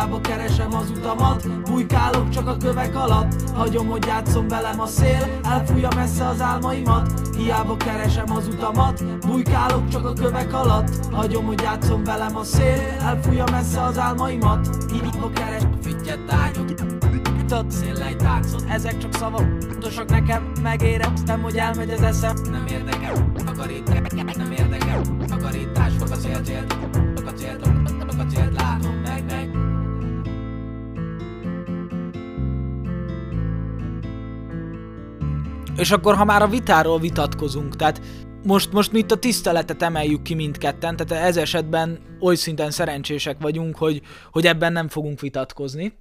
Hiába 0.00 0.20
keresem 0.20 0.74
az 0.74 0.90
utamat 0.90 1.62
Bujkálok 1.62 2.28
csak 2.28 2.48
a 2.48 2.56
kövek 2.56 2.96
alatt. 2.96 3.50
Hagyom, 3.54 3.86
hogy 3.86 4.06
játszom 4.06 4.48
velem 4.48 4.80
a 4.80 4.86
szél 4.86 5.40
Elfújja 5.42 5.88
messze 5.96 6.26
az 6.26 6.40
álmaimat. 6.40 7.12
Hiába 7.36 7.76
keresem 7.76 8.30
az 8.30 8.48
utamat 8.48 9.18
Bujkálok 9.26 9.88
csak 9.88 10.04
a 10.04 10.12
kövek 10.12 10.54
alatt. 10.54 11.06
Hagyom, 11.12 11.46
hogy 11.46 11.60
játszom 11.60 12.04
velem 12.04 12.36
a 12.36 12.44
szél 12.44 12.96
Elfújja 13.00 13.44
messze 13.50 13.82
az 13.82 13.98
álmaimat. 13.98 14.68
Hiába 14.92 15.30
keres 15.30 15.62
fittyet 15.82 16.24
tányok 16.26 16.70
Tudod, 17.38 17.70
széllej 17.70 18.16
táncot, 18.16 18.64
ezek 18.68 18.98
csak 18.98 19.14
szavak 19.14 19.46
Fontosak 19.68 20.10
nekem, 20.10 20.52
megéreztem, 20.62 21.42
hogy 21.42 21.56
elmegy 21.56 21.90
az 21.90 22.02
eszem. 22.02 22.36
Nem 22.50 22.66
érdekel, 22.66 23.32
takarít, 23.44 24.14
nem 24.36 24.52
érdekel 24.52 25.00
Takarítás, 25.26 25.92
fog 25.98 26.10
a 26.10 26.16
cél, 26.16 26.40
És 35.80 35.90
akkor, 35.90 36.16
ha 36.16 36.24
már 36.24 36.42
a 36.42 36.48
vitáról 36.48 36.98
vitatkozunk, 36.98 37.76
tehát 37.76 38.00
most, 38.44 38.72
most 38.72 38.92
mi 38.92 38.98
itt 38.98 39.10
a 39.10 39.18
tiszteletet 39.18 39.82
emeljük 39.82 40.22
ki 40.22 40.34
mindketten, 40.34 40.96
tehát 40.96 41.24
ez 41.24 41.36
esetben 41.36 41.98
oly 42.20 42.34
szinten 42.34 42.70
szerencsések 42.70 43.36
vagyunk, 43.40 43.76
hogy, 43.76 44.02
hogy 44.32 44.46
ebben 44.46 44.72
nem 44.72 44.88
fogunk 44.88 45.20
vitatkozni. 45.20 45.92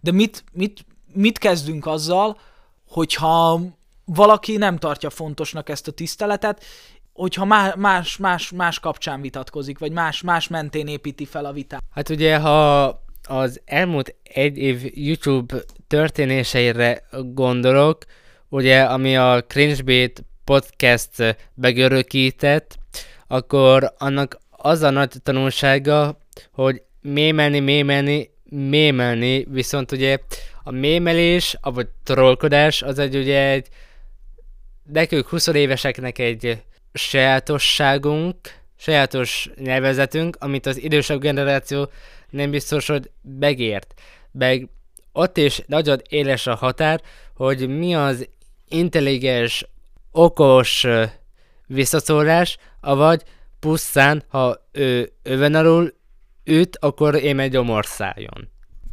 De 0.00 0.12
mit, 0.12 0.44
mit, 0.52 0.84
mit 1.12 1.38
kezdünk 1.38 1.86
azzal, 1.86 2.38
hogyha 2.88 3.60
valaki 4.04 4.56
nem 4.56 4.78
tartja 4.78 5.10
fontosnak 5.10 5.68
ezt 5.68 5.88
a 5.88 5.92
tiszteletet, 5.92 6.64
hogyha 7.12 7.44
más, 7.76 8.16
más, 8.16 8.50
más 8.50 8.80
kapcsán 8.80 9.20
vitatkozik, 9.20 9.78
vagy 9.78 9.92
más, 9.92 10.22
más 10.22 10.48
mentén 10.48 10.86
építi 10.86 11.24
fel 11.24 11.44
a 11.44 11.52
vitát. 11.52 11.82
Hát 11.94 12.08
ugye, 12.08 12.38
ha 12.38 12.84
az 13.28 13.60
elmúlt 13.64 14.14
egy 14.22 14.58
év 14.58 14.90
YouTube 14.94 15.56
történéseire 15.86 17.02
gondolok, 17.32 18.04
ugye, 18.56 18.82
ami 18.82 19.16
a 19.16 19.44
Cringebait 19.46 20.24
podcast 20.44 21.36
begörökített, 21.54 22.78
akkor 23.26 23.94
annak 23.98 24.38
az 24.50 24.82
a 24.82 24.90
nagy 24.90 25.12
tanulsága, 25.22 26.18
hogy 26.52 26.82
mémelni, 27.00 27.60
mémelni, 27.60 28.30
mémelni, 28.44 29.46
viszont 29.50 29.92
ugye 29.92 30.18
a 30.62 30.70
mémelés, 30.70 31.56
vagy 31.60 31.88
trollkodás, 32.04 32.82
az 32.82 32.98
egy 32.98 33.16
ugye 33.16 33.50
egy 33.50 33.68
nekünk 34.92 35.28
20 35.28 35.46
éveseknek 35.46 36.18
egy 36.18 36.62
sajátosságunk, 36.92 38.36
sajátos 38.76 39.50
nyelvezetünk, 39.56 40.36
amit 40.40 40.66
az 40.66 40.82
idősebb 40.82 41.20
generáció 41.20 41.90
nem 42.30 42.50
biztos, 42.50 42.86
hogy 42.86 43.10
megért. 43.38 43.94
Meg 44.32 44.68
ott 45.12 45.36
is 45.36 45.62
nagyon 45.66 46.00
éles 46.08 46.46
a 46.46 46.54
határ, 46.54 47.00
hogy 47.34 47.68
mi 47.68 47.94
az 47.94 48.28
intelligens, 48.68 49.66
okos 50.12 50.86
visszaszólás, 51.66 52.58
avagy 52.80 53.22
pusztán, 53.60 54.22
ha 54.28 54.68
ő 54.72 55.12
öven 55.22 55.54
alul 55.54 55.94
üt, 56.44 56.76
akkor 56.80 57.14
én 57.14 57.38
egy 57.38 57.50
gyomorszájon. 57.50 58.48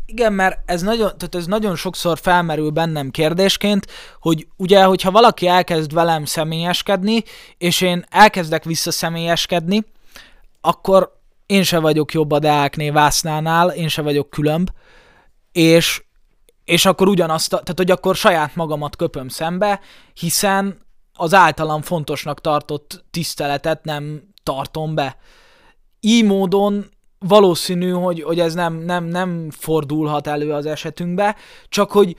Igen, 0.05 0.33
mert 0.33 0.59
ez 0.65 0.81
nagyon, 0.81 1.07
tehát 1.17 1.35
ez 1.35 1.45
nagyon 1.45 1.75
sokszor 1.75 2.19
felmerül 2.19 2.69
bennem 2.69 3.11
kérdésként, 3.11 3.87
hogy 4.19 4.47
ugye, 4.57 4.83
hogyha 4.83 5.11
valaki 5.11 5.47
elkezd 5.47 5.93
velem 5.93 6.25
személyeskedni, 6.25 7.23
és 7.57 7.81
én 7.81 8.05
elkezdek 8.09 8.63
visszaszemélyeskedni, 8.63 9.85
akkor 10.61 11.21
én 11.45 11.63
se 11.63 11.79
vagyok 11.79 12.13
jobb 12.13 12.31
a 12.31 12.39
Deákné 12.39 12.89
Vásznánál, 12.89 13.69
én 13.69 13.87
se 13.87 14.01
vagyok 14.01 14.29
különb, 14.29 14.69
és, 15.51 16.03
és 16.65 16.85
akkor 16.85 17.07
ugyanazt, 17.07 17.49
tehát 17.49 17.77
hogy 17.77 17.91
akkor 17.91 18.15
saját 18.15 18.55
magamat 18.55 18.95
köpöm 18.95 19.27
szembe, 19.27 19.79
hiszen 20.13 20.81
az 21.13 21.33
általam 21.33 21.81
fontosnak 21.81 22.41
tartott 22.41 23.03
tiszteletet 23.11 23.83
nem 23.83 24.23
tartom 24.43 24.95
be. 24.95 25.17
Így 25.99 26.25
módon 26.25 26.85
valószínű, 27.19 27.89
hogy, 27.89 28.21
hogy 28.21 28.39
ez 28.39 28.53
nem, 28.53 28.73
nem, 28.73 29.03
nem 29.03 29.51
fordulhat 29.51 30.27
elő 30.27 30.53
az 30.53 30.65
esetünkbe, 30.65 31.35
csak 31.69 31.91
hogy 31.91 32.15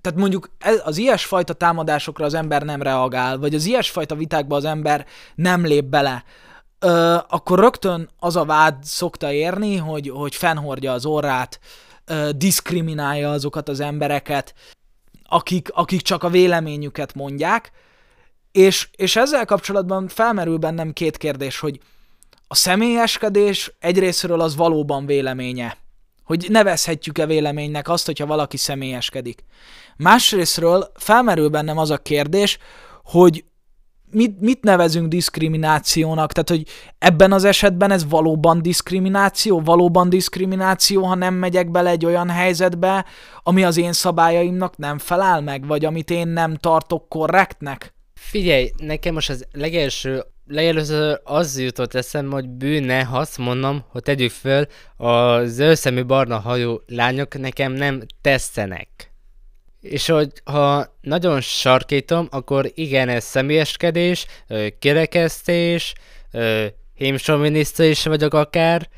tehát 0.00 0.18
mondjuk 0.18 0.50
ez, 0.58 0.80
az 0.84 0.96
ilyesfajta 0.96 1.52
támadásokra 1.52 2.24
az 2.24 2.34
ember 2.34 2.62
nem 2.62 2.82
reagál, 2.82 3.38
vagy 3.38 3.54
az 3.54 3.64
ilyesfajta 3.64 4.14
vitákba 4.14 4.56
az 4.56 4.64
ember 4.64 5.06
nem 5.34 5.64
lép 5.64 5.84
bele, 5.84 6.24
ö, 6.78 7.16
akkor 7.28 7.58
rögtön 7.58 8.08
az 8.18 8.36
a 8.36 8.44
vád 8.44 8.84
szokta 8.84 9.32
érni, 9.32 9.76
hogy, 9.76 10.08
hogy 10.08 10.34
fennhordja 10.34 10.92
az 10.92 11.06
orrát, 11.06 11.60
diszkriminálja 12.36 13.30
azokat 13.30 13.68
az 13.68 13.80
embereket, 13.80 14.54
akik, 15.28 15.68
akik 15.72 16.00
csak 16.00 16.22
a 16.22 16.28
véleményüket 16.28 17.14
mondják, 17.14 17.70
és, 18.52 18.88
és 18.96 19.16
ezzel 19.16 19.44
kapcsolatban 19.44 20.08
felmerül 20.08 20.56
bennem 20.56 20.92
két 20.92 21.16
kérdés, 21.16 21.58
hogy 21.58 21.80
a 22.48 22.54
személyeskedés 22.54 23.72
egyrésztről 23.78 24.40
az 24.40 24.56
valóban 24.56 25.06
véleménye. 25.06 25.76
Hogy 26.24 26.46
nevezhetjük-e 26.48 27.26
véleménynek 27.26 27.88
azt, 27.88 28.06
hogyha 28.06 28.26
valaki 28.26 28.56
személyeskedik. 28.56 29.44
Másrésztről 29.96 30.92
felmerül 30.96 31.48
bennem 31.48 31.78
az 31.78 31.90
a 31.90 31.98
kérdés, 31.98 32.58
hogy 33.04 33.44
mit, 34.12 34.40
mit 34.40 34.62
nevezünk 34.62 35.08
diszkriminációnak? 35.08 36.32
Tehát, 36.32 36.48
hogy 36.48 36.62
ebben 36.98 37.32
az 37.32 37.44
esetben 37.44 37.90
ez 37.90 38.08
valóban 38.08 38.62
diszkrimináció? 38.62 39.60
Valóban 39.60 40.08
diszkrimináció, 40.08 41.04
ha 41.04 41.14
nem 41.14 41.34
megyek 41.34 41.70
bele 41.70 41.90
egy 41.90 42.04
olyan 42.04 42.28
helyzetbe, 42.28 43.04
ami 43.42 43.64
az 43.64 43.76
én 43.76 43.92
szabályaimnak 43.92 44.76
nem 44.76 44.98
felel 44.98 45.40
meg, 45.40 45.66
vagy 45.66 45.84
amit 45.84 46.10
én 46.10 46.28
nem 46.28 46.56
tartok 46.56 47.08
korrektnek? 47.08 47.94
Figyelj, 48.14 48.70
nekem 48.76 49.14
most 49.14 49.30
az 49.30 49.46
legelső 49.52 50.24
legelőször 50.46 51.20
az 51.24 51.58
jutott 51.58 51.94
eszembe, 51.94 52.34
hogy 52.34 52.48
bűne, 52.48 53.04
ha 53.04 53.18
azt 53.18 53.38
mondom, 53.38 53.84
hogy 53.88 54.02
tegyük 54.02 54.30
föl, 54.30 54.66
a 54.96 55.44
zöldszemű 55.44 56.04
barna 56.04 56.38
hajú 56.38 56.80
lányok 56.86 57.38
nekem 57.38 57.72
nem 57.72 58.02
tesztenek. 58.20 59.09
És 59.80 60.06
hogy 60.06 60.32
ha 60.44 60.96
nagyon 61.00 61.40
sarkítom, 61.40 62.28
akkor 62.30 62.70
igen, 62.74 63.08
ez 63.08 63.24
személyeskedés, 63.24 64.26
kirekesztés, 64.78 65.94
hémsominiszta 66.94 67.84
is 67.84 68.04
vagyok 68.04 68.34
akár, 68.34 68.88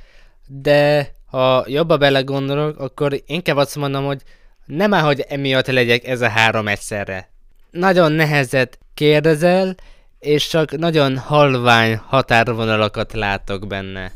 de 0.47 1.15
ha 1.27 1.65
jobban 1.67 1.99
belegondolok, 1.99 2.79
akkor 2.79 3.23
inkább 3.27 3.57
azt 3.57 3.77
mondom, 3.77 4.05
hogy 4.05 4.23
nem 4.67 4.95
áll, 4.95 5.03
hogy 5.03 5.21
emiatt 5.21 5.67
legyek 5.67 6.07
ez 6.07 6.21
a 6.21 6.29
három 6.29 6.69
egyszerre. 6.69 7.31
Nagyon 7.71 8.13
nehezet 8.13 8.79
kérdezel, 8.95 9.75
és 10.19 10.49
csak 10.49 10.77
nagyon 10.79 11.19
halvány 11.19 11.97
határvonalakat 11.97 13.13
látok 13.13 13.67
benne. 13.67 14.13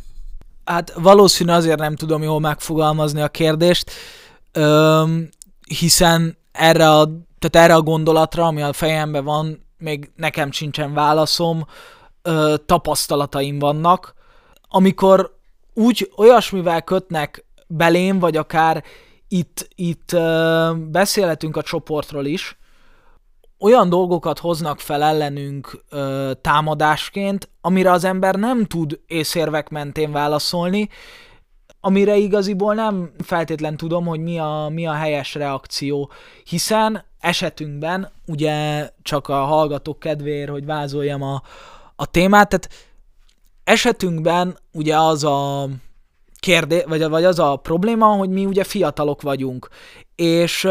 Hát 0.65 0.93
valószínű 0.93 1.53
azért 1.53 1.79
nem 1.79 1.97
tudom 1.97 2.23
jól 2.23 2.41
megfogalmazni 2.41 3.21
a 3.21 3.29
kérdést, 3.29 3.91
öm, 4.53 5.29
hiszen 5.79 6.39
erre 6.57 6.91
a, 6.91 7.05
tehát 7.39 7.69
erre 7.69 7.75
a 7.75 7.83
gondolatra, 7.83 8.47
ami 8.47 8.63
a 8.63 8.73
fejemben 8.73 9.25
van, 9.25 9.67
még 9.79 10.11
nekem 10.17 10.51
sincsen 10.51 10.95
válaszom, 10.95 11.67
ö, 12.23 12.55
tapasztalataim 12.67 13.59
vannak, 13.59 14.15
amikor 14.69 15.37
úgy 15.75 16.11
olyasmivel 16.17 16.83
kötnek 16.83 17.45
belém, 17.67 18.19
vagy 18.19 18.37
akár 18.37 18.85
itt, 19.29 19.69
itt 19.75 20.13
ö, 20.13 20.71
beszélhetünk 20.91 21.57
a 21.57 21.63
csoportról 21.63 22.25
is, 22.25 22.59
olyan 23.59 23.89
dolgokat 23.89 24.39
hoznak 24.39 24.81
fel 24.81 25.03
ellenünk 25.03 25.83
ö, 25.91 26.31
támadásként, 26.41 27.49
amire 27.61 27.91
az 27.91 28.05
ember 28.05 28.35
nem 28.35 28.65
tud 28.65 29.01
észérvek 29.07 29.69
mentén 29.69 30.13
válaszolni, 30.13 30.89
amire 31.81 32.17
igaziból 32.17 32.75
nem 32.75 33.11
feltétlen 33.25 33.77
tudom, 33.77 34.07
hogy 34.07 34.21
mi 34.21 34.39
a, 34.39 34.69
mi 34.73 34.87
a 34.87 34.93
helyes 34.93 35.35
reakció, 35.35 36.11
hiszen 36.45 37.05
esetünkben, 37.21 38.13
ugye 38.27 38.89
csak 39.03 39.29
a 39.29 39.45
hallgatók 39.45 39.99
kedvéért, 39.99 40.51
hogy 40.51 40.65
vázoljam 40.65 41.23
a, 41.23 41.43
a 41.97 42.07
témát, 42.07 42.49
tehát 42.49 42.69
esetünkben 43.65 44.59
ugye 44.73 44.99
az 44.99 45.25
a 45.25 45.69
kérdé, 46.41 46.85
vagy, 46.87 47.09
vagy 47.09 47.25
az 47.25 47.39
a 47.39 47.57
probléma, 47.57 48.07
hogy 48.07 48.29
mi 48.29 48.47
ugye 48.47 48.65
fiatalok 48.65 49.23
vagyunk, 49.23 49.69
és 50.15 50.65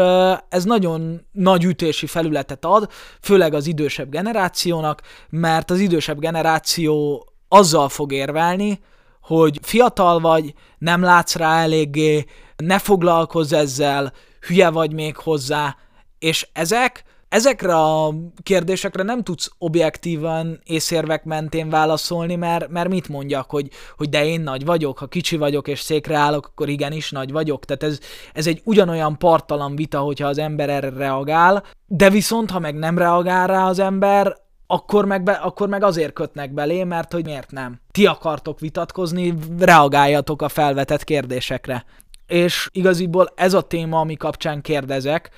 ez 0.48 0.64
nagyon 0.64 1.20
nagy 1.32 1.64
ütési 1.64 2.06
felületet 2.06 2.64
ad, 2.64 2.90
főleg 3.20 3.54
az 3.54 3.66
idősebb 3.66 4.10
generációnak, 4.10 5.02
mert 5.28 5.70
az 5.70 5.78
idősebb 5.78 6.18
generáció 6.18 7.24
azzal 7.48 7.88
fog 7.88 8.12
érvelni, 8.12 8.80
hogy 9.26 9.58
fiatal 9.62 10.20
vagy, 10.20 10.54
nem 10.78 11.02
látsz 11.02 11.36
rá 11.36 11.62
eléggé, 11.62 12.24
ne 12.56 12.78
foglalkozz 12.78 13.52
ezzel, 13.52 14.12
hülye 14.40 14.70
vagy 14.70 14.92
még 14.92 15.16
hozzá, 15.16 15.76
és 16.18 16.48
ezek 16.52 17.04
ezekre 17.28 17.74
a 17.74 18.14
kérdésekre 18.42 19.02
nem 19.02 19.22
tudsz 19.22 19.50
objektívan 19.58 20.60
észérvek 20.64 21.24
mentén 21.24 21.70
válaszolni, 21.70 22.34
mert, 22.36 22.68
mert 22.68 22.88
mit 22.88 23.08
mondjak, 23.08 23.50
hogy, 23.50 23.68
hogy 23.96 24.08
de 24.08 24.26
én 24.26 24.40
nagy 24.40 24.64
vagyok, 24.64 24.98
ha 24.98 25.06
kicsi 25.06 25.36
vagyok 25.36 25.68
és 25.68 25.80
székre 25.80 26.16
állok, 26.16 26.46
akkor 26.46 26.68
igenis 26.68 27.10
nagy 27.10 27.32
vagyok. 27.32 27.64
Tehát 27.64 27.82
ez, 27.82 27.98
ez 28.32 28.46
egy 28.46 28.60
ugyanolyan 28.64 29.18
partalan 29.18 29.76
vita, 29.76 30.00
hogyha 30.00 30.28
az 30.28 30.38
ember 30.38 30.70
erre 30.70 30.88
reagál, 30.88 31.64
de 31.86 32.10
viszont, 32.10 32.50
ha 32.50 32.58
meg 32.58 32.74
nem 32.74 32.98
reagál 32.98 33.46
rá 33.46 33.68
az 33.68 33.78
ember, 33.78 34.36
akkor 34.66 35.04
meg, 35.04 35.22
be, 35.22 35.32
akkor 35.32 35.68
meg 35.68 35.82
azért 35.82 36.12
kötnek 36.12 36.52
belé, 36.52 36.84
mert 36.84 37.12
hogy 37.12 37.24
miért 37.24 37.50
nem. 37.50 37.80
Ti 37.90 38.06
akartok 38.06 38.60
vitatkozni, 38.60 39.34
reagáljatok 39.58 40.42
a 40.42 40.48
felvetett 40.48 41.04
kérdésekre. 41.04 41.84
És 42.26 42.68
igaziból 42.72 43.32
ez 43.34 43.54
a 43.54 43.60
téma, 43.60 44.00
ami 44.00 44.16
kapcsán 44.16 44.60
kérdezek, 44.60 45.30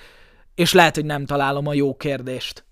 és 0.54 0.72
lehet, 0.72 0.94
hogy 0.94 1.04
nem 1.04 1.26
találom 1.26 1.66
a 1.66 1.72
jó 1.72 1.96
kérdést. 1.96 2.64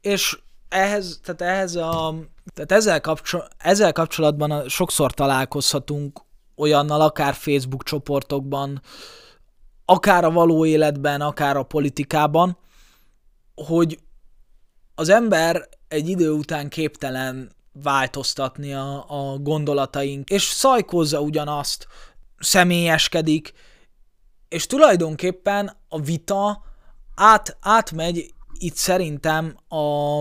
És 0.00 0.38
ehhez, 0.68 1.20
tehát 1.22 1.54
ehhez 1.54 1.74
a, 1.76 2.14
tehát 2.54 2.72
ezzel, 2.72 3.00
kapcsol, 3.00 3.48
ezzel 3.58 3.92
kapcsolatban 3.92 4.68
sokszor 4.68 5.12
találkozhatunk 5.12 6.20
olyannal, 6.56 7.00
akár 7.00 7.34
Facebook 7.34 7.84
csoportokban, 7.84 8.82
akár 9.84 10.24
a 10.24 10.30
való 10.30 10.66
életben, 10.66 11.20
akár 11.20 11.56
a 11.56 11.62
politikában, 11.62 12.58
hogy 13.54 13.98
az 15.00 15.08
ember 15.08 15.68
egy 15.88 16.08
idő 16.08 16.30
után 16.30 16.68
képtelen 16.68 17.52
változtatni 17.72 18.74
a, 18.74 19.04
a 19.08 19.38
gondolataink, 19.38 20.30
és 20.30 20.42
szajkozza 20.42 21.20
ugyanazt, 21.20 21.86
személyeskedik, 22.38 23.52
és 24.48 24.66
tulajdonképpen 24.66 25.76
a 25.88 26.00
vita 26.00 26.62
át, 27.14 27.56
átmegy 27.60 28.34
itt 28.58 28.74
szerintem 28.74 29.56
a, 29.68 30.18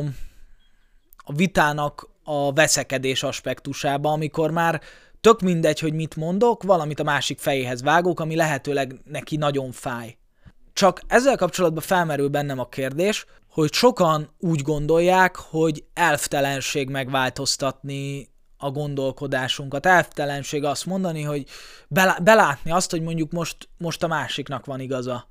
a 1.18 1.34
vitának 1.36 2.10
a 2.24 2.54
veszekedés 2.54 3.24
aspektusába, 3.24 4.12
amikor 4.12 4.52
már 4.52 4.82
tök 5.22 5.42
mindegy, 5.42 5.80
hogy 5.80 5.94
mit 5.94 6.16
mondok, 6.16 6.64
valamit 6.64 7.00
a 7.00 7.04
másik 7.04 7.40
fejéhez 7.40 7.82
vágok, 7.82 8.20
ami 8.20 8.36
lehetőleg 8.36 8.96
neki 9.04 9.36
nagyon 9.36 9.72
fáj. 9.72 10.18
Csak 10.74 11.02
ezzel 11.08 11.36
kapcsolatban 11.36 11.84
felmerül 11.84 12.28
bennem 12.28 12.60
a 12.60 12.70
kérdés, 12.70 13.26
hogy 13.50 13.74
sokan 13.74 14.30
úgy 14.40 14.62
gondolják, 14.62 15.36
hogy 15.36 15.84
elftelenség 15.94 16.90
megváltoztatni 16.90 18.30
a 18.58 18.72
gondolkodásunkat. 18.72 19.86
Elftelenség 19.86 20.64
azt 20.64 20.86
mondani, 20.86 21.22
hogy 21.22 21.46
belátni 22.20 22.72
azt, 22.72 22.92
hogy 22.92 23.02
mondjuk 23.02 23.32
most, 23.32 23.70
most 23.78 24.04
a 24.04 24.08
másiknak 24.08 24.66
van 24.66 24.80
igaza. 24.80 25.28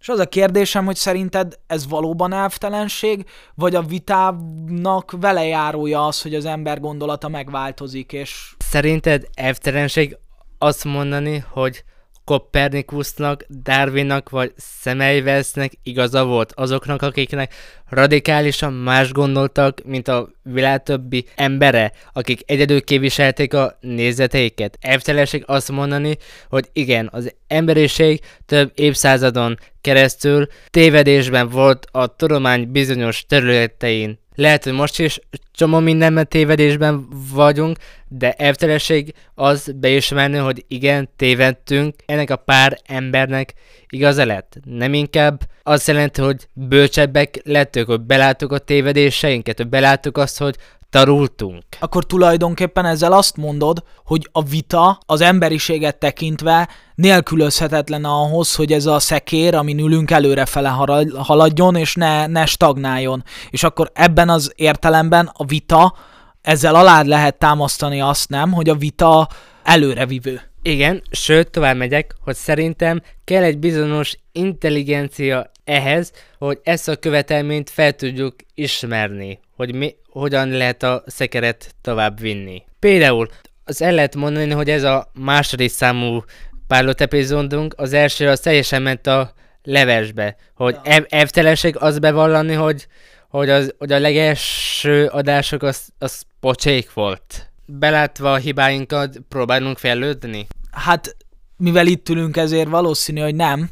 És 0.00 0.08
az 0.08 0.18
a 0.18 0.26
kérdésem, 0.26 0.84
hogy 0.84 0.96
szerinted 0.96 1.58
ez 1.66 1.88
valóban 1.88 2.32
elvtelenség, 2.32 3.26
vagy 3.54 3.74
a 3.74 3.82
vitának 3.82 5.14
velejárója 5.20 6.06
az, 6.06 6.22
hogy 6.22 6.34
az 6.34 6.44
ember 6.44 6.80
gondolata 6.80 7.28
megváltozik, 7.28 8.12
és... 8.12 8.54
Szerinted 8.58 9.28
elvtelenség 9.34 10.16
azt 10.58 10.84
mondani, 10.84 11.44
hogy 11.48 11.84
Kopernikusnak, 12.24 13.44
Darwinnak 13.62 14.30
vagy 14.30 14.52
Semmelweisnek 14.80 15.72
igaza 15.82 16.24
volt 16.24 16.52
azoknak, 16.56 17.02
akiknek 17.02 17.54
radikálisan 17.88 18.72
más 18.72 19.12
gondoltak, 19.12 19.84
mint 19.84 20.08
a 20.08 20.28
világ 20.42 20.82
többi 20.82 21.26
embere, 21.34 21.92
akik 22.12 22.40
egyedül 22.46 22.82
képviselték 22.82 23.54
a 23.54 23.78
nézeteiket. 23.80 24.78
Elvtelenség 24.80 25.42
azt 25.46 25.70
mondani, 25.70 26.16
hogy 26.48 26.68
igen, 26.72 27.08
az 27.12 27.34
emberiség 27.46 28.20
több 28.46 28.72
évszázadon 28.74 29.58
keresztül 29.80 30.46
tévedésben 30.70 31.48
volt 31.48 31.86
a 31.90 32.16
tudomány 32.16 32.70
bizonyos 32.70 33.26
területein. 33.26 34.21
Lehet, 34.34 34.64
hogy 34.64 34.72
most 34.72 34.98
is 34.98 35.20
csomó 35.52 35.78
mindenben 35.78 36.28
tévedésben 36.28 37.08
vagyunk, 37.32 37.76
de 38.08 38.32
elvtelenség 38.32 39.14
az 39.34 39.72
beismerni, 39.76 40.36
hogy 40.36 40.64
igen, 40.68 41.08
tévedtünk, 41.16 41.94
ennek 42.06 42.30
a 42.30 42.36
pár 42.36 42.78
embernek 42.86 43.54
igaza 43.88 44.24
lett. 44.24 44.56
Nem 44.64 44.94
inkább 44.94 45.40
azt 45.62 45.86
jelenti, 45.86 46.20
hogy 46.20 46.48
bölcsebbek 46.52 47.40
lettünk, 47.44 47.86
hogy 47.86 48.00
beláttuk 48.00 48.52
a 48.52 48.58
tévedéseinket, 48.58 49.56
hogy 49.56 49.68
beláttuk 49.68 50.16
azt, 50.16 50.38
hogy 50.38 50.56
tarultunk. 50.92 51.62
Akkor 51.80 52.04
tulajdonképpen 52.04 52.84
ezzel 52.84 53.12
azt 53.12 53.36
mondod, 53.36 53.82
hogy 54.04 54.28
a 54.32 54.42
vita 54.42 54.98
az 55.06 55.20
emberiséget 55.20 55.98
tekintve 55.98 56.68
nélkülözhetetlen 56.94 58.04
ahhoz, 58.04 58.54
hogy 58.54 58.72
ez 58.72 58.86
a 58.86 58.98
szekér, 58.98 59.54
amin 59.54 59.78
ülünk, 59.78 60.10
előrefele 60.10 60.68
haladjon, 61.16 61.76
és 61.76 61.94
ne, 61.94 62.26
ne 62.26 62.46
stagnáljon. 62.46 63.24
És 63.50 63.62
akkor 63.62 63.90
ebben 63.94 64.28
az 64.28 64.52
értelemben 64.56 65.30
a 65.32 65.44
vita, 65.44 65.94
ezzel 66.42 66.74
alá 66.74 67.02
lehet 67.02 67.38
támasztani 67.38 68.00
azt 68.00 68.28
nem, 68.28 68.52
hogy 68.52 68.68
a 68.68 68.74
vita 68.74 69.28
előrevivő. 69.62 70.40
Igen, 70.62 71.02
sőt, 71.10 71.50
tovább 71.50 71.76
megyek, 71.76 72.14
hogy 72.20 72.36
szerintem 72.36 73.02
kell 73.24 73.42
egy 73.42 73.58
bizonyos 73.58 74.18
intelligencia 74.32 75.50
ehhez, 75.64 76.12
hogy 76.38 76.58
ezt 76.62 76.88
a 76.88 76.96
követelményt 76.96 77.70
fel 77.70 77.92
tudjuk 77.92 78.34
ismerni, 78.54 79.38
hogy 79.62 79.74
mi, 79.74 79.96
hogyan 80.08 80.48
lehet 80.48 80.82
a 80.82 81.02
szekeret 81.06 81.74
tovább 81.80 82.20
vinni. 82.20 82.62
Például 82.78 83.28
az 83.64 83.82
el 83.82 83.92
lehet 83.92 84.16
mondani, 84.16 84.50
hogy 84.50 84.70
ez 84.70 84.82
a 84.82 85.10
második 85.12 85.70
számú 85.70 86.24
pilot 86.66 87.00
epizódunk, 87.00 87.74
az 87.76 87.92
első 87.92 88.28
az 88.28 88.40
teljesen 88.40 88.82
ment 88.82 89.06
a 89.06 89.32
levesbe, 89.62 90.36
hogy 90.54 90.76
ja. 90.84 91.04
evtelenség 91.08 91.76
az 91.78 91.98
bevallani, 91.98 92.52
hogy, 92.52 92.86
hogy, 93.28 93.50
az, 93.50 93.74
hogy 93.78 93.92
a 93.92 93.98
legelső 93.98 95.06
adások 95.06 95.62
az, 95.62 95.88
az 95.98 96.22
pocsék 96.40 96.92
volt. 96.92 97.50
Belátva 97.66 98.32
a 98.32 98.36
hibáinkat 98.36 99.18
próbálunk 99.28 99.78
fejlődni? 99.78 100.46
Hát, 100.70 101.16
mivel 101.56 101.86
itt 101.86 102.08
ülünk, 102.08 102.36
ezért 102.36 102.68
valószínű, 102.68 103.20
hogy 103.20 103.34
nem. 103.34 103.70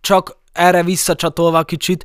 Csak 0.00 0.38
erre 0.52 0.82
visszacsatolva 0.82 1.62
kicsit, 1.62 2.04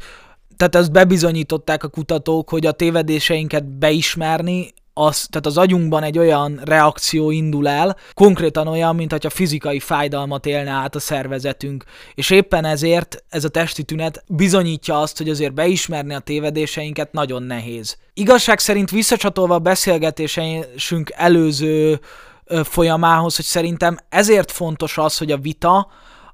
tehát 0.58 0.76
ezt 0.76 0.92
bebizonyították 0.92 1.84
a 1.84 1.88
kutatók, 1.88 2.50
hogy 2.50 2.66
a 2.66 2.72
tévedéseinket 2.72 3.66
beismerni, 3.66 4.74
az, 4.98 5.28
tehát 5.30 5.46
az 5.46 5.58
agyunkban 5.58 6.04
egy 6.04 6.18
olyan 6.18 6.62
reakció 6.64 7.32
indul 7.32 7.68
el, 7.68 7.96
konkrétan 8.14 8.68
olyan, 8.68 8.96
mint 8.96 9.12
hogyha 9.12 9.30
fizikai 9.30 9.80
fájdalmat 9.80 10.46
élne 10.46 10.72
át 10.72 10.96
a 10.96 11.00
szervezetünk. 11.00 11.84
És 12.14 12.30
éppen 12.30 12.66
ezért 12.66 13.24
ez 13.30 13.44
a 13.44 13.50
testi 13.50 13.84
tünet 13.84 14.24
bizonyítja 14.28 15.00
azt, 15.00 15.18
hogy 15.18 15.30
azért 15.30 15.54
beismerni 15.54 16.14
a 16.14 16.20
tévedéseinket 16.20 17.12
nagyon 17.12 17.44
nehéz. 17.44 17.98
Igazság 18.14 18.60
szerint 18.60 18.92
visszacsatolva 18.92 19.54
a 19.54 19.60
beszélgetésünk 19.60 21.12
előző 21.16 22.00
folyamához, 22.64 23.36
hogy 23.36 23.46
szerintem 23.46 23.98
ezért 24.10 24.52
fontos 24.52 24.98
az, 24.98 25.18
hogy 25.18 25.32
a 25.32 25.38
vita 25.38 25.88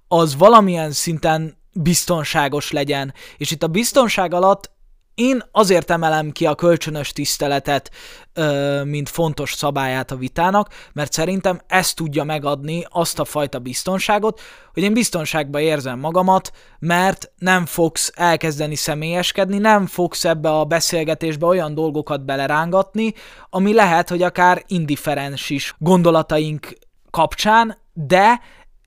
az 0.08 0.36
valamilyen 0.36 0.92
szinten 0.92 1.60
biztonságos 1.74 2.72
legyen. 2.72 3.14
És 3.38 3.52
itt 3.52 3.64
a 3.64 3.68
biztonság 3.68 4.34
alatt 4.34 4.72
én 5.16 5.44
azért 5.52 5.92
emelem 5.92 6.32
ki 6.32 6.46
a 6.46 6.56
kölcsönös 6.56 7.12
tiszteletet, 7.12 7.92
mint 8.84 9.10
fontos 9.10 9.54
szabályát 9.54 10.12
a 10.12 10.16
vitának, 10.16 10.70
mert 10.94 11.12
szerintem 11.12 11.62
ez 11.68 11.94
tudja 11.94 12.24
megadni 12.24 12.86
azt 12.90 13.20
a 13.20 13.26
fajta 13.26 13.60
biztonságot, 13.60 14.42
hogy 14.74 14.84
én 14.84 14.94
biztonságban 14.94 15.62
érzem 15.62 16.00
magamat, 16.00 16.52
mert 16.80 17.32
nem 17.38 17.66
fogsz 17.66 18.12
elkezdeni 18.16 18.76
személyeskedni, 18.76 19.58
nem 19.58 19.86
fogsz 19.86 20.26
ebbe 20.26 20.50
a 20.50 20.66
beszélgetésbe 20.66 21.46
olyan 21.46 21.74
dolgokat 21.74 22.26
belerángatni, 22.26 23.14
ami 23.50 23.74
lehet, 23.74 24.10
hogy 24.10 24.22
akár 24.22 24.64
indiferens 24.68 25.50
is 25.50 25.76
gondolataink 25.78 26.74
kapcsán, 27.10 27.78
de 27.94 28.42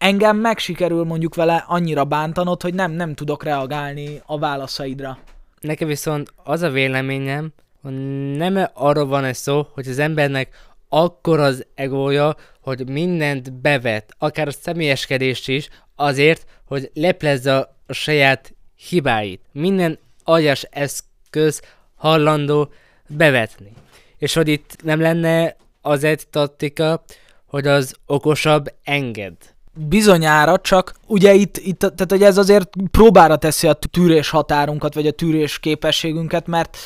engem 0.04 0.36
meg 0.36 0.58
sikerül 0.58 1.04
mondjuk 1.04 1.34
vele 1.34 1.64
annyira 1.66 2.04
bántanod, 2.04 2.62
hogy 2.62 2.74
nem, 2.74 2.92
nem 2.92 3.14
tudok 3.14 3.42
reagálni 3.42 4.22
a 4.26 4.38
válaszaidra. 4.38 5.18
Nekem 5.60 5.88
viszont 5.88 6.32
az 6.44 6.62
a 6.62 6.70
véleményem, 6.70 7.52
hogy 7.82 7.92
nem 8.36 8.68
arról 8.74 9.06
van 9.06 9.24
ez 9.24 9.38
szó, 9.38 9.66
hogy 9.72 9.88
az 9.88 9.98
embernek 9.98 10.72
akkor 10.88 11.40
az 11.40 11.66
egója, 11.74 12.36
hogy 12.60 12.88
mindent 12.88 13.52
bevet, 13.52 14.14
akár 14.18 14.46
a 14.46 14.50
személyeskedést 14.50 15.48
is, 15.48 15.68
azért, 15.96 16.46
hogy 16.64 16.90
leplezze 16.94 17.56
a 17.86 17.92
saját 17.92 18.54
hibáit. 18.88 19.40
Minden 19.52 19.98
agyas 20.24 20.62
eszköz 20.70 21.62
hallandó 21.94 22.72
bevetni. 23.08 23.72
És 24.18 24.34
hogy 24.34 24.48
itt 24.48 24.76
nem 24.82 25.00
lenne 25.00 25.56
az 25.80 26.04
egy 26.04 26.28
taktika, 26.30 27.04
hogy 27.46 27.66
az 27.66 27.94
okosabb 28.06 28.74
enged 28.82 29.53
bizonyára, 29.74 30.58
csak 30.58 30.94
ugye 31.06 31.34
itt, 31.34 31.56
itt 31.56 31.78
tehát 31.78 32.10
hogy 32.10 32.22
ez 32.22 32.38
azért 32.38 32.70
próbára 32.90 33.36
teszi 33.36 33.66
a 33.66 33.72
tűrés 33.72 34.30
határunkat, 34.30 34.94
vagy 34.94 35.06
a 35.06 35.10
tűrés 35.10 35.58
képességünket, 35.58 36.46
mert 36.46 36.76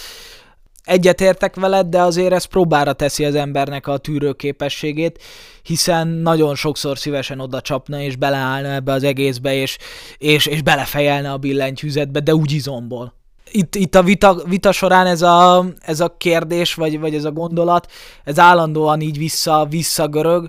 egyetértek 0.88 1.56
veled, 1.56 1.86
de 1.86 2.02
azért 2.02 2.32
ez 2.32 2.44
próbára 2.44 2.92
teszi 2.92 3.24
az 3.24 3.34
embernek 3.34 3.86
a 3.86 3.96
tűrőképességét, 3.96 5.22
hiszen 5.62 6.08
nagyon 6.08 6.54
sokszor 6.54 6.98
szívesen 6.98 7.40
oda 7.40 7.60
csapna, 7.60 8.00
és 8.00 8.16
beleállna 8.16 8.68
ebbe 8.68 8.92
az 8.92 9.02
egészbe, 9.02 9.54
és, 9.54 9.78
és, 10.18 10.46
és 10.46 10.62
belefejelne 10.62 11.32
a 11.32 11.36
billentyűzetbe, 11.36 12.20
de 12.20 12.34
úgy 12.34 12.52
izomból. 12.52 13.16
Itt, 13.50 13.74
itt 13.74 13.94
a 13.94 14.02
vita, 14.02 14.42
vita 14.44 14.72
során 14.72 15.06
ez 15.06 15.22
a, 15.22 15.64
ez 15.80 16.00
a 16.00 16.16
kérdés, 16.16 16.74
vagy, 16.74 17.00
vagy 17.00 17.14
ez 17.14 17.24
a 17.24 17.32
gondolat, 17.32 17.90
ez 18.24 18.38
állandóan 18.38 19.00
így 19.00 19.18
vissza, 19.18 19.66
visszagörög. 19.70 20.48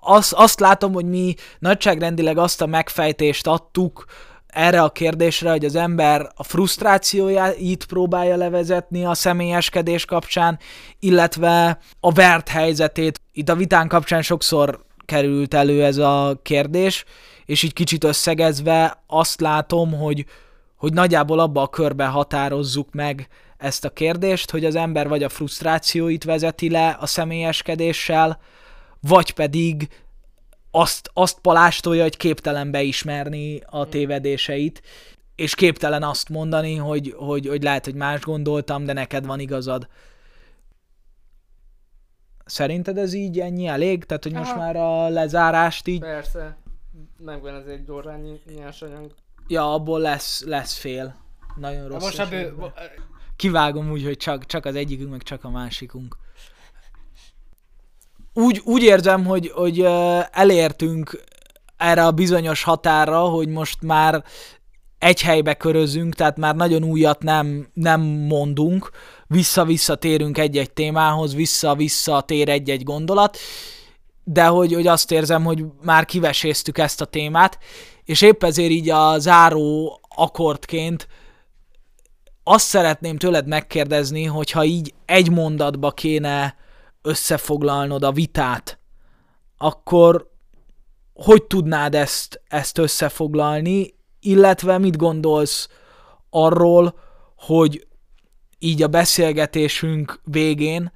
Azt, 0.00 0.32
azt 0.32 0.60
látom, 0.60 0.92
hogy 0.92 1.08
mi 1.08 1.34
nagyságrendileg 1.58 2.38
azt 2.38 2.62
a 2.62 2.66
megfejtést 2.66 3.46
adtuk, 3.46 4.04
erre 4.52 4.82
a 4.82 4.90
kérdésre, 4.90 5.50
hogy 5.50 5.64
az 5.64 5.74
ember 5.74 6.30
a 6.34 6.42
frusztrációját 6.42 7.84
próbálja 7.88 8.36
levezetni 8.36 9.04
a 9.04 9.14
személyeskedés 9.14 10.04
kapcsán, 10.04 10.58
illetve 10.98 11.78
a 12.00 12.12
vert 12.12 12.48
helyzetét. 12.48 13.20
Itt 13.32 13.48
a 13.48 13.56
vitán 13.56 13.88
kapcsán 13.88 14.22
sokszor 14.22 14.84
került 15.04 15.54
elő 15.54 15.84
ez 15.84 15.96
a 15.96 16.38
kérdés, 16.42 17.04
és 17.44 17.62
így 17.62 17.72
kicsit 17.72 18.04
összegezve 18.04 19.02
azt 19.06 19.40
látom, 19.40 19.92
hogy, 19.98 20.24
hogy 20.76 20.92
nagyjából 20.92 21.38
abba 21.38 21.62
a 21.62 21.68
körbe 21.68 22.06
határozzuk 22.06 22.88
meg 22.92 23.28
ezt 23.58 23.84
a 23.84 23.90
kérdést, 23.90 24.50
hogy 24.50 24.64
az 24.64 24.74
ember 24.74 25.08
vagy 25.08 25.22
a 25.22 25.28
frusztrációit 25.28 26.24
vezeti 26.24 26.70
le 26.70 26.96
a 27.00 27.06
személyeskedéssel, 27.06 28.38
vagy 29.02 29.34
pedig 29.34 29.88
azt, 30.70 31.10
azt 31.12 31.38
palástolja, 31.40 32.02
hogy 32.02 32.16
képtelen 32.16 32.70
beismerni 32.70 33.60
a 33.66 33.80
hmm. 33.80 33.90
tévedéseit, 33.90 34.82
és 35.34 35.54
képtelen 35.54 36.02
azt 36.02 36.28
mondani, 36.28 36.76
hogy, 36.76 37.14
hogy, 37.16 37.46
hogy 37.46 37.62
lehet, 37.62 37.84
hogy 37.84 37.94
más 37.94 38.20
gondoltam, 38.20 38.84
de 38.84 38.92
neked 38.92 39.26
van 39.26 39.40
igazad. 39.40 39.88
Szerinted 42.44 42.98
ez 42.98 43.12
így 43.12 43.40
ennyi 43.40 43.66
elég? 43.66 44.04
Tehát, 44.04 44.22
hogy 44.22 44.34
Aha. 44.34 44.42
most 44.42 44.56
már 44.56 44.76
a 44.76 45.08
lezárást 45.08 45.86
így... 45.86 46.00
Persze. 46.00 46.56
Megvan 47.18 47.54
az 47.54 47.66
egy 47.66 47.84
gyórányi 47.84 48.40
nyersanyag. 48.54 49.14
Ja, 49.48 49.72
abból 49.74 50.00
lesz, 50.00 50.44
lesz 50.44 50.76
fél. 50.76 51.14
Nagyon 51.56 51.88
rossz. 51.88 52.02
most 52.02 52.18
ebből... 52.18 52.72
Kivágom 53.36 53.90
úgy, 53.90 54.04
hogy 54.04 54.16
csak, 54.16 54.46
csak 54.46 54.64
az 54.64 54.74
egyikünk, 54.74 55.10
meg 55.10 55.22
csak 55.22 55.44
a 55.44 55.50
másikunk 55.50 56.16
úgy, 58.34 58.60
úgy 58.64 58.82
érzem, 58.82 59.24
hogy, 59.24 59.50
hogy 59.54 59.86
elértünk 60.30 61.24
erre 61.76 62.06
a 62.06 62.10
bizonyos 62.10 62.62
határa, 62.62 63.20
hogy 63.20 63.48
most 63.48 63.82
már 63.82 64.24
egy 64.98 65.22
helybe 65.22 65.54
körözünk, 65.54 66.14
tehát 66.14 66.36
már 66.36 66.54
nagyon 66.54 66.84
újat 66.84 67.22
nem, 67.22 67.68
nem 67.72 68.00
mondunk, 68.00 68.90
vissza-vissza 69.26 69.94
térünk 69.94 70.38
egy-egy 70.38 70.72
témához, 70.72 71.34
vissza-vissza 71.34 72.20
tér 72.20 72.48
egy-egy 72.48 72.82
gondolat, 72.82 73.38
de 74.24 74.44
hogy, 74.44 74.72
hogy 74.72 74.86
azt 74.86 75.10
érzem, 75.10 75.44
hogy 75.44 75.64
már 75.82 76.04
kiveséztük 76.04 76.78
ezt 76.78 77.00
a 77.00 77.04
témát, 77.04 77.58
és 78.04 78.20
épp 78.20 78.44
ezért 78.44 78.70
így 78.70 78.90
a 78.90 79.18
záró 79.18 80.00
akkordként 80.16 81.08
azt 82.44 82.66
szeretném 82.66 83.16
tőled 83.16 83.46
megkérdezni, 83.46 84.24
hogyha 84.24 84.64
így 84.64 84.94
egy 85.06 85.30
mondatba 85.30 85.90
kéne 85.90 86.56
összefoglalnod 87.02 88.02
a 88.02 88.12
vitát, 88.12 88.78
akkor 89.58 90.30
hogy 91.14 91.42
tudnád 91.42 91.94
ezt, 91.94 92.42
ezt 92.48 92.78
összefoglalni, 92.78 93.94
illetve 94.20 94.78
mit 94.78 94.96
gondolsz 94.96 95.68
arról, 96.30 96.98
hogy 97.36 97.86
így 98.58 98.82
a 98.82 98.88
beszélgetésünk 98.88 100.20
végén, 100.24 100.92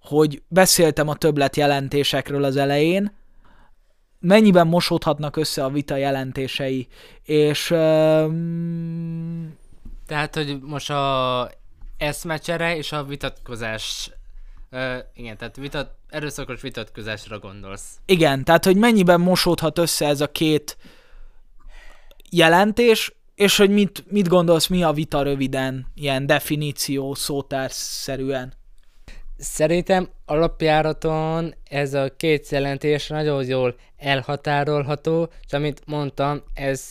hogy 0.00 0.42
beszéltem 0.48 1.08
a 1.08 1.16
többlet 1.16 1.56
jelentésekről 1.56 2.44
az 2.44 2.56
elején, 2.56 3.16
mennyiben 4.20 4.66
mosódhatnak 4.66 5.36
össze 5.36 5.64
a 5.64 5.70
vita 5.70 5.96
jelentései, 5.96 6.88
és... 7.22 7.70
Um... 7.70 9.56
Tehát, 10.06 10.34
hogy 10.34 10.60
most 10.60 10.90
a 10.90 11.50
eszmecsere 11.96 12.76
és 12.76 12.92
a 12.92 13.04
vitatkozás 13.04 14.10
Uh, 14.72 14.96
igen, 15.14 15.36
tehát 15.36 15.56
vitat, 15.56 15.90
erőszakos 16.08 16.60
vitatkozásra 16.60 17.38
gondolsz. 17.38 17.96
Igen, 18.06 18.44
tehát 18.44 18.64
hogy 18.64 18.76
mennyiben 18.76 19.20
mosódhat 19.20 19.78
össze 19.78 20.06
ez 20.06 20.20
a 20.20 20.30
két 20.32 20.76
jelentés, 22.30 23.12
és 23.34 23.56
hogy 23.56 23.70
mit, 23.70 24.04
mit 24.10 24.28
gondolsz, 24.28 24.66
mi 24.66 24.82
a 24.82 24.92
vita 24.92 25.22
röviden, 25.22 25.86
ilyen 25.94 26.26
definíció, 26.26 27.14
szótárszerűen? 27.14 28.52
Szerintem 29.38 30.08
alapjáraton 30.24 31.54
ez 31.64 31.94
a 31.94 32.16
két 32.16 32.48
jelentés 32.48 33.08
nagyon 33.08 33.44
jól 33.44 33.74
elhatárolható, 33.96 35.30
és 35.46 35.52
amit 35.52 35.82
mondtam, 35.86 36.42
ez 36.54 36.84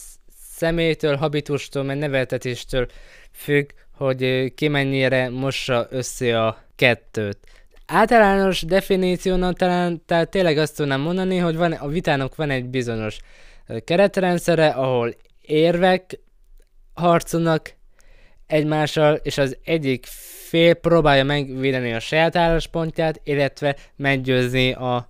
személytől, 0.51 1.15
habitustól, 1.15 1.84
meg 1.84 1.98
neveltetéstől 1.98 2.88
függ, 3.31 3.69
hogy 3.91 4.53
ki 4.53 4.67
mennyire 4.67 5.29
mossa 5.29 5.88
össze 5.89 6.46
a 6.46 6.63
kettőt. 6.75 7.38
Általános 7.89 8.62
definíciónak 8.62 9.58
talán 9.58 10.01
tehát 10.06 10.29
tényleg 10.29 10.58
azt 10.58 10.75
tudnám 10.75 11.01
mondani, 11.01 11.38
hogy 11.38 11.56
van, 11.56 11.72
a 11.72 11.88
vitának 11.88 12.36
van 12.36 12.50
egy 12.50 12.65
bizonyos 12.65 13.20
keretrendszere, 13.84 14.67
ahol 14.67 15.15
érvek 15.41 16.20
harcolnak 16.94 17.75
egymással, 18.48 19.15
és 19.15 19.38
az 19.38 19.58
egyik 19.63 20.06
fél 20.48 20.74
próbálja 20.74 21.24
megvédeni 21.24 21.94
a 21.94 22.00
saját 22.00 22.36
álláspontját, 22.36 23.22
illetve 23.24 23.75
meggyőzni 23.96 24.74
a 24.74 25.10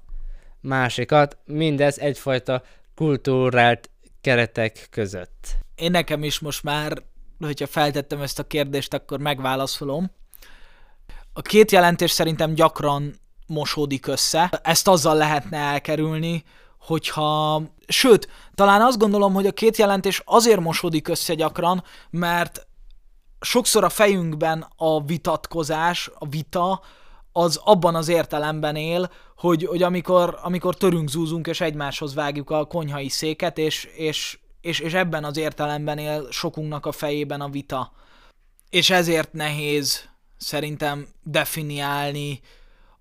másikat, 0.62 1.38
mindez 1.46 2.00
egyfajta 2.00 2.64
kultúrált 2.96 3.90
keretek 4.22 4.88
között. 4.90 5.58
Én 5.76 5.92
nekem 5.92 6.24
is 6.24 6.40
most 6.40 6.64
már, 6.64 7.04
hogyha 7.40 7.68
feltettem 7.68 8.22
ezt 8.22 8.40
a 8.40 8.48
kérdést, 8.48 8.94
akkor 8.94 9.20
megválaszolom 9.20 10.12
a 11.38 11.42
két 11.42 11.72
jelentés 11.72 12.12
szerintem 12.12 12.54
gyakran 12.54 13.16
mosódik 13.48 14.08
össze. 14.08 14.60
Ezt 14.64 14.88
azzal 14.88 15.16
lehetne 15.16 15.58
elkerülni, 15.58 16.44
hogyha... 16.80 17.62
Sőt, 17.88 18.30
talán 18.56 18.82
azt 18.82 18.98
gondolom, 18.98 19.34
hogy 19.34 19.46
a 19.46 19.52
két 19.52 19.78
jelentés 19.78 20.22
azért 20.26 20.60
mosódik 20.60 21.08
össze 21.08 21.34
gyakran, 21.34 21.84
mert 22.10 22.68
sokszor 23.40 23.84
a 23.84 23.90
fejünkben 23.90 24.68
a 24.76 25.04
vitatkozás, 25.04 26.10
a 26.20 26.28
vita, 26.28 26.82
az 27.32 27.60
abban 27.64 27.96
az 27.96 28.08
értelemben 28.08 28.76
él, 28.76 29.12
hogy, 29.36 29.66
hogy 29.66 29.84
amikor, 29.84 30.40
amikor 30.42 30.76
törünk, 30.76 31.10
zúzunk 31.10 31.48
és 31.48 31.62
egymáshoz 31.62 32.14
vágjuk 32.14 32.50
a 32.50 32.66
konyhai 32.66 33.10
széket, 33.10 33.58
és, 33.58 33.84
és, 33.96 34.40
és, 34.62 34.80
és 34.80 34.94
ebben 34.94 35.24
az 35.24 35.38
értelemben 35.38 35.98
él 35.98 36.28
sokunknak 36.32 36.86
a 36.86 36.92
fejében 36.92 37.42
a 37.42 37.50
vita. 37.50 37.92
És 38.70 38.90
ezért 38.90 39.34
nehéz 39.34 40.16
szerintem 40.38 41.08
definiálni 41.24 42.42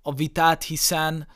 a 0.02 0.14
vitát, 0.14 0.62
hiszen 0.62 1.28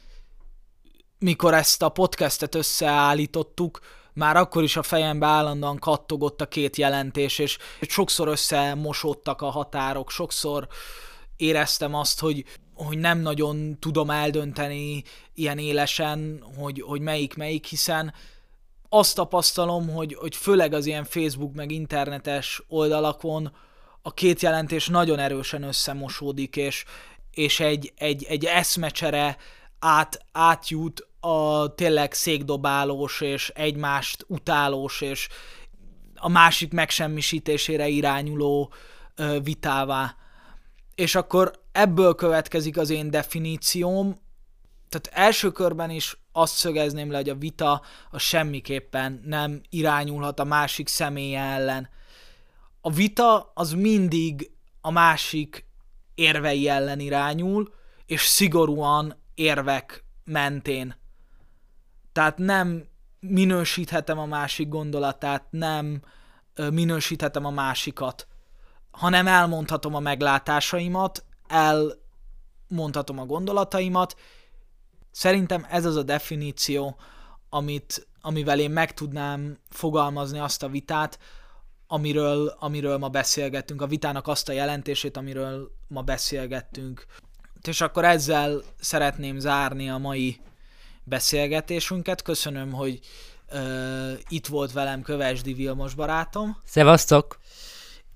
mikor 1.19 1.55
ezt 1.55 1.83
a 1.83 1.89
podcastet 1.89 2.55
összeállítottuk, 2.55 3.81
már 4.13 4.37
akkor 4.37 4.63
is 4.63 4.77
a 4.77 4.83
fejembe 4.83 5.27
állandóan 5.27 5.79
kattogott 5.79 6.41
a 6.41 6.49
két 6.49 6.77
jelentés, 6.77 7.39
és 7.39 7.59
sokszor 7.81 8.29
összemosódtak 8.29 9.43
a 9.43 9.51
határok, 9.51 10.11
sokszor 10.11 10.69
éreztem 11.37 11.95
azt, 11.95 12.21
hogy, 12.21 12.45
hogy 12.75 12.99
nem 12.99 13.19
nagyon 13.19 13.79
tudom 13.79 14.11
eldönteni 14.11 15.03
ilyen 15.35 15.59
élesen, 15.59 16.45
hogy, 16.57 16.81
hogy 16.81 17.01
melyik 17.01 17.35
melyik, 17.35 17.67
hiszen 17.67 18.15
azt 18.89 19.15
tapasztalom, 19.15 19.89
hogy, 19.89 20.15
hogy 20.15 20.37
főleg 20.37 20.73
az 20.73 20.87
ilyen 20.87 21.05
Facebook 21.05 21.55
meg 21.55 21.71
internetes 21.71 22.63
oldalakon 22.69 23.53
a 24.03 24.15
két 24.15 24.41
jelentés 24.41 24.89
nagyon 24.89 25.19
erősen 25.19 25.63
összemosódik, 25.63 26.57
és, 26.57 26.85
és 27.31 27.61
egy, 27.61 27.93
egy, 27.97 28.25
egy 28.25 28.45
eszmecsere 28.45 29.37
át, 29.79 30.25
átjut 30.33 31.09
a 31.21 31.75
tényleg 31.75 32.13
székdobálós 32.13 33.21
és 33.21 33.53
egymást 33.55 34.25
utálós 34.29 35.01
és 35.01 35.29
a 36.15 36.29
másik 36.29 36.73
megsemmisítésére 36.73 37.89
irányuló 37.89 38.73
ö, 39.15 39.41
vitává. 39.43 40.15
És 40.95 41.15
akkor 41.15 41.53
ebből 41.73 42.15
következik 42.15 42.77
az 42.77 42.91
én 42.91 43.11
definícióm, 43.11 44.17
tehát 44.89 45.29
első 45.29 45.51
körben 45.51 45.91
is 45.91 46.17
azt 46.33 46.55
szögezném 46.55 47.11
le, 47.11 47.17
hogy 47.17 47.29
a 47.29 47.35
vita 47.35 47.83
a 48.11 48.19
semmiképpen 48.19 49.21
nem 49.25 49.61
irányulhat 49.69 50.41
a 50.41 50.45
másik 50.45 50.89
személye 50.89 51.41
ellen 51.41 51.89
a 52.81 52.91
vita 52.91 53.51
az 53.55 53.73
mindig 53.73 54.51
a 54.81 54.91
másik 54.91 55.67
érvei 56.15 56.69
ellen 56.69 57.01
irányul, 57.01 57.75
és 58.07 58.21
szigorúan 58.21 59.23
érvek 59.35 60.05
mentén. 60.25 60.97
Tehát 62.13 62.39
nem 62.39 62.89
minősíthetem 63.21 64.19
a 64.19 64.27
másik 64.27 64.69
gondolatát, 64.69 65.47
nem 65.51 66.03
minősíthetem 66.71 67.45
a 67.45 67.51
másikat, 67.51 68.27
hanem 68.91 69.27
elmondhatom 69.27 69.95
a 69.95 70.01
meglátásaimat, 70.01 71.25
elmondhatom 71.47 73.19
a 73.19 73.27
gondolataimat. 73.27 74.17
Szerintem 75.11 75.67
ez 75.71 75.85
az 75.85 75.97
a 75.97 76.03
definíció, 76.03 76.97
amit, 77.49 78.09
amivel 78.21 78.59
én 78.59 78.71
meg 78.71 78.95
tudnám 78.95 79.59
fogalmazni 79.69 80.39
azt 80.39 80.63
a 80.63 80.69
vitát, 80.69 81.19
amiről, 81.93 82.57
amiről 82.59 82.99
ma 82.99 83.09
beszélgettünk, 83.09 83.83
a 83.83 83.87
vitának 83.87 84.29
azt 84.29 84.49
a 84.49 84.53
jelentését, 84.53 85.17
amiről 85.17 85.71
ma 85.89 86.03
beszélgettünk. 86.03 87.07
És 87.63 87.81
akkor 87.81 88.05
ezzel 88.05 88.63
szeretném 88.81 89.39
zárni 89.39 89.91
a 89.91 89.99
mai 89.99 90.41
beszélgetésünket. 91.05 92.23
Köszönöm, 92.23 92.73
hogy 92.73 92.99
uh, 93.53 94.13
itt 94.29 94.47
volt 94.47 94.73
velem 94.73 95.03
Kövesdi 95.03 95.53
Vilmos 95.53 95.95
barátom. 95.95 96.57
Szevasztok! 96.65 97.39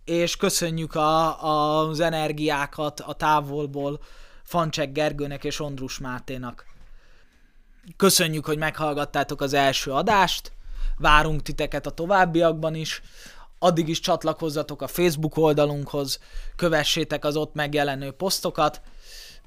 És 0.05 0.37
köszönjük 0.37 0.95
a, 0.95 1.89
az 1.89 2.01
energiákat 2.01 3.01
a 3.01 3.13
távolból 3.13 4.01
Fancsek 4.43 4.93
Gergőnek 4.93 5.45
és 5.45 5.61
Ondrus 5.61 5.99
Máténak. 5.99 6.67
Köszönjük, 7.97 8.47
hogy 8.47 8.59
meghallgattátok 8.59 9.41
az 9.41 9.53
első 9.53 9.91
adást, 9.91 10.53
várunk 10.99 11.43
titeket 11.43 11.87
a 11.87 11.91
továbbiakban 11.91 12.75
is, 12.75 13.03
addig 13.65 13.89
is 13.89 14.01
csatlakozzatok 14.01 14.83
a 14.83 14.87
Facebook 14.87 15.37
oldalunkhoz, 15.37 16.19
kövessétek 16.57 17.25
az 17.25 17.37
ott 17.37 17.55
megjelenő 17.55 18.11
posztokat, 18.11 18.81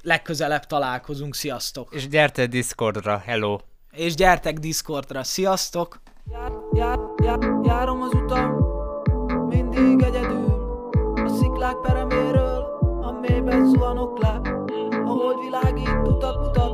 legközelebb 0.02 0.66
találkozunk, 0.66 1.36
sziasztok! 1.36 1.96
És 1.96 2.08
gyertek 2.08 2.50
Discordra, 2.50 3.18
hello! 3.18 3.58
És 3.92 4.16
gyertek 4.16 4.58
Discordra, 4.60 5.24
sziasztok! 5.24 6.00
Jár, 6.32 6.52
jár, 6.74 7.00
jár, 7.24 7.40
járom 7.64 8.02
az 8.02 8.14
utam, 8.14 8.52
mindig 9.48 10.02
egyedül, 10.02 10.90
a 11.26 11.30
sziklák 11.40 11.76
pereméről, 11.82 12.78
a 13.02 13.12
mélyben 13.12 13.66
zuhanok 13.66 14.22
le, 14.22 14.42
a 15.06 15.10
hold 15.10 15.40
világít, 15.40 16.08
utat 16.08 16.40
mutat, 16.40 16.67